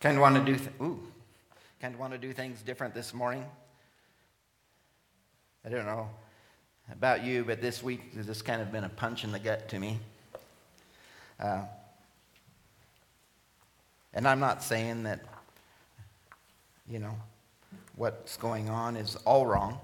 [0.00, 1.00] Kind of want to do, th- ooh,
[1.80, 3.44] kind of want to do things different this morning.
[5.64, 6.08] I don't know
[6.92, 9.68] about you, but this week has just kind of been a punch in the gut
[9.70, 9.98] to me.
[11.40, 11.62] Uh,
[14.14, 15.20] and I'm not saying that,
[16.88, 17.16] you know,
[17.96, 19.78] what's going on is all wrong.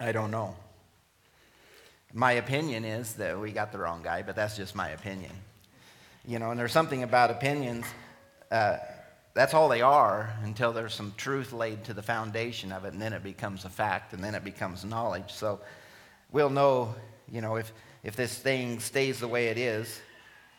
[0.00, 0.56] I don't know.
[2.14, 5.32] My opinion is that we got the wrong guy, but that's just my opinion.
[6.26, 7.84] You know, and there's something about opinions.
[8.50, 8.78] Uh,
[9.34, 13.02] that's all they are until there's some truth laid to the foundation of it, and
[13.02, 15.32] then it becomes a fact, and then it becomes knowledge.
[15.32, 15.60] So
[16.30, 16.94] we'll know,
[17.30, 17.72] you know, if,
[18.04, 20.00] if this thing stays the way it is,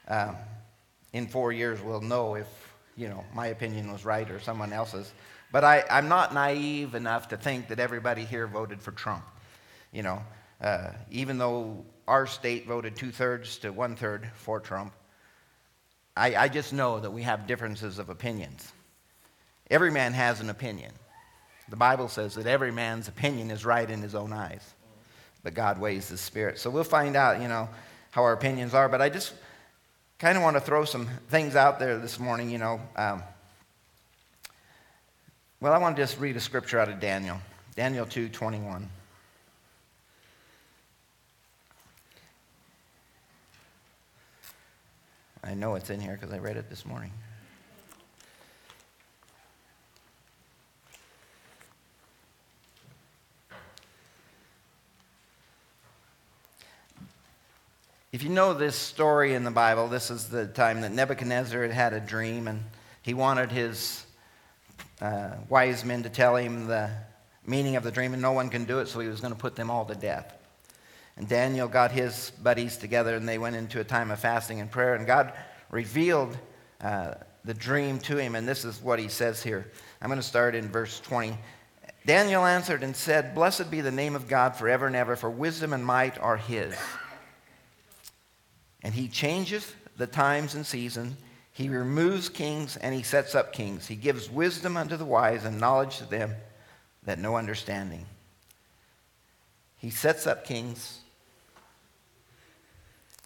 [0.09, 0.35] um,
[1.13, 2.47] in four years we'll know if,
[2.97, 5.11] you know, my opinion was right or someone else's.
[5.51, 9.23] But I, I'm not naive enough to think that everybody here voted for Trump.
[9.93, 10.21] You know,
[10.59, 14.93] uh, even though our state voted two thirds to one third for Trump,
[16.17, 18.71] I, I just know that we have differences of opinions.
[19.69, 20.91] Every man has an opinion.
[21.69, 24.73] The Bible says that every man's opinion is right in his own eyes,
[25.43, 26.59] but God weighs the spirit.
[26.59, 27.67] So we'll find out, you know,
[28.11, 28.87] how our opinions are.
[28.87, 29.33] But I just
[30.19, 32.79] kind of want to throw some things out there this morning, you know.
[32.95, 33.23] Um,
[35.59, 37.39] well, I want to just read a scripture out of Daniel,
[37.75, 38.87] Daniel 2 21.
[45.55, 47.11] Know it's in here because I read it this morning.
[58.11, 61.71] If you know this story in the Bible, this is the time that Nebuchadnezzar had
[61.71, 62.63] had a dream and
[63.01, 64.05] he wanted his
[65.01, 66.89] uh, wise men to tell him the
[67.45, 69.39] meaning of the dream, and no one can do it, so he was going to
[69.39, 70.33] put them all to death.
[71.17, 74.69] And Daniel got his buddies together and they went into a time of fasting and
[74.69, 74.95] prayer.
[74.95, 75.33] And God
[75.69, 76.37] revealed
[76.81, 78.35] uh, the dream to him.
[78.35, 79.71] And this is what he says here.
[80.01, 81.37] I'm going to start in verse 20.
[82.05, 85.73] Daniel answered and said, Blessed be the name of God forever and ever, for wisdom
[85.73, 86.75] and might are his.
[88.83, 91.15] And he changeth the times and seasons.
[91.51, 93.87] He removes kings and he sets up kings.
[93.87, 96.35] He gives wisdom unto the wise and knowledge to them
[97.03, 98.05] that know understanding.
[99.77, 100.99] He sets up kings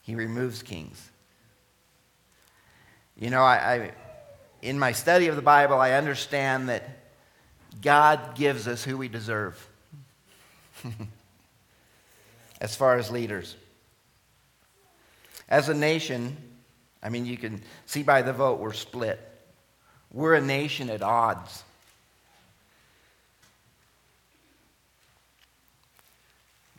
[0.10, 1.08] he removes kings.
[3.16, 3.92] You know, I, I,
[4.64, 6.84] in my study of the Bible, I understand that
[7.80, 9.68] God gives us who we deserve
[12.60, 13.56] as far as leaders.
[15.48, 16.36] As a nation,
[17.04, 19.20] I mean, you can see by the vote, we're split.
[20.12, 21.64] We're a nation at odds.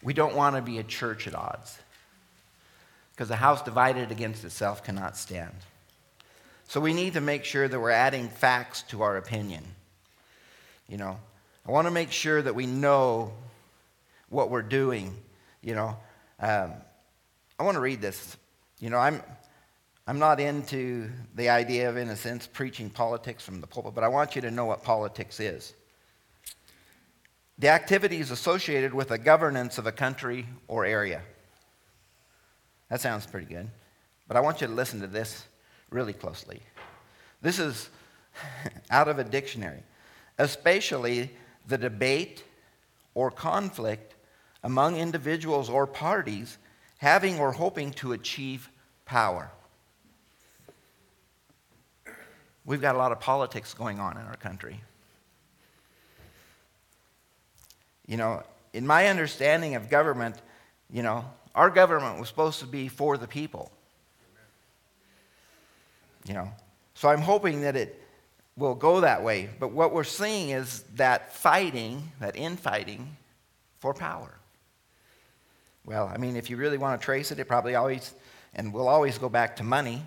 [0.03, 1.79] We don't want to be a church at odds
[3.21, 5.53] because a house divided against itself cannot stand.
[6.67, 9.63] So we need to make sure that we're adding facts to our opinion.
[10.89, 11.19] You know,
[11.69, 13.35] I want to make sure that we know
[14.31, 15.15] what we're doing.
[15.61, 15.99] You know,
[16.41, 16.73] um,
[17.59, 18.39] I want to read this.
[18.79, 19.23] You know, I'm,
[20.07, 24.03] I'm not into the idea of, in a sense, preaching politics from the pulpit, but
[24.03, 25.75] I want you to know what politics is.
[27.59, 31.21] The activities associated with the governance of a country or area.
[32.91, 33.69] That sounds pretty good.
[34.29, 35.45] But I want you to listen to this
[35.91, 36.61] really closely.
[37.41, 37.89] This is
[38.91, 39.83] out of a dictionary,
[40.39, 41.31] especially
[41.67, 42.45] the debate
[43.15, 44.15] or conflict
[44.63, 46.59] among individuals or parties
[46.99, 48.69] having or hoping to achieve
[49.07, 49.51] power.
[52.65, 54.81] We've got a lot of politics going on in our country.
[58.07, 60.37] You know, in my understanding of government,
[60.93, 61.25] you know,
[61.55, 63.71] our government was supposed to be for the people.
[66.27, 66.51] You know,
[66.95, 68.01] so I'm hoping that it
[68.57, 69.49] will go that way.
[69.59, 73.17] But what we're seeing is that fighting, that infighting
[73.79, 74.35] for power.
[75.85, 78.15] Well, I mean, if you really want to trace it, it probably always,
[78.55, 80.03] and will always go back to money.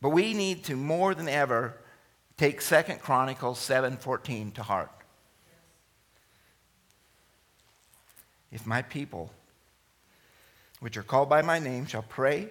[0.00, 1.74] But we need to more than ever
[2.36, 4.90] take Second Chronicles 7:14 to heart.
[8.50, 9.30] If my people,
[10.80, 12.48] which are called by my name, shall pray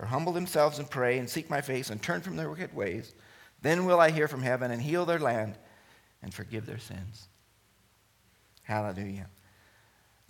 [0.00, 3.14] or humble themselves and pray and seek my face and turn from their wicked ways,
[3.60, 5.56] then will I hear from heaven and heal their land
[6.22, 7.28] and forgive their sins.
[8.62, 9.28] Hallelujah.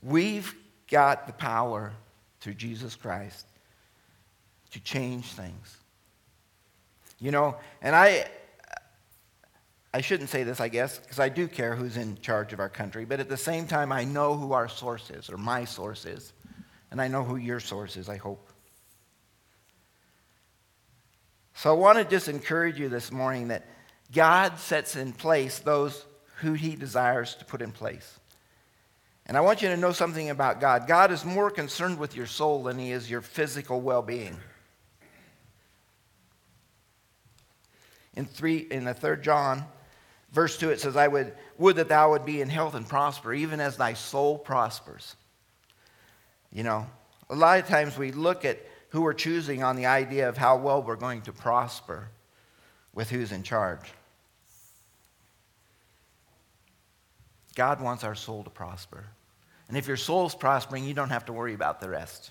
[0.02, 0.54] We've
[0.90, 1.92] got the power
[2.40, 3.46] through Jesus Christ
[4.72, 5.76] to change things.
[7.20, 8.26] You know, and I
[9.94, 12.70] I shouldn't say this, I guess, because I do care who's in charge of our
[12.70, 16.06] country, but at the same time, I know who our source is, or my source
[16.06, 16.32] is.
[16.90, 18.48] And I know who your source is, I hope.
[21.54, 23.66] So I want to just encourage you this morning that
[24.12, 26.04] God sets in place those
[26.40, 28.18] who he desires to put in place.
[29.26, 30.86] And I want you to know something about God.
[30.86, 34.36] God is more concerned with your soul than he is your physical well being.
[38.14, 39.64] In, three, in the third John,
[40.32, 43.32] verse 2, it says, I would, would that thou would be in health and prosper,
[43.32, 45.17] even as thy soul prospers.
[46.52, 46.87] You know,
[47.31, 48.58] a lot of times we look at
[48.90, 52.08] who we're choosing on the idea of how well we're going to prosper
[52.93, 53.90] with who's in charge.
[57.55, 59.05] God wants our soul to prosper.
[59.69, 62.31] And if your soul's prospering, you don't have to worry about the rest.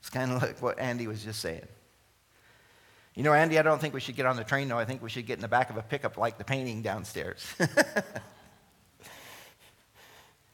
[0.00, 1.66] It's kind of like what Andy was just saying.
[3.14, 4.78] You know, Andy, I don't think we should get on the train, though.
[4.78, 7.44] I think we should get in the back of a pickup like the painting downstairs.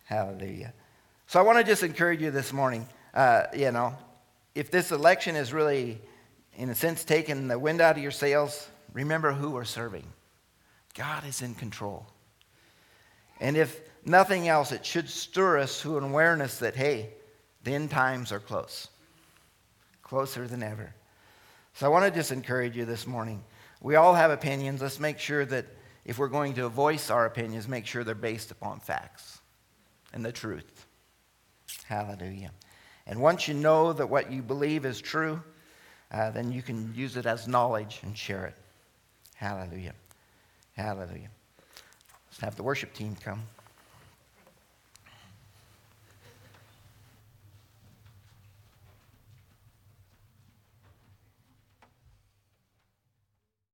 [0.05, 0.73] Hallelujah.
[1.29, 2.89] So I want to just encourage you this morning.
[3.15, 3.95] Uh, you know,
[4.55, 6.01] if this election is really,
[6.57, 10.05] in a sense, taking the wind out of your sails, remember who we're serving.
[10.95, 12.07] God is in control.
[13.39, 17.11] And if nothing else, it should stir us to an awareness that, hey,
[17.63, 18.89] the end times are close,
[20.03, 20.93] closer than ever.
[21.79, 23.41] So I want to just encourage you this morning.
[23.81, 24.83] We all have opinions.
[24.83, 25.65] Let's make sure that
[26.05, 29.39] if we're going to voice our opinions, make sure they're based upon facts
[30.13, 30.87] and the truth.
[31.85, 32.51] Hallelujah.
[33.07, 35.41] And once you know that what you believe is true,
[36.11, 38.57] uh, then you can use it as knowledge and share it.
[39.37, 39.95] Hallelujah.
[40.77, 41.31] Hallelujah.
[42.29, 43.45] Let's have the worship team come.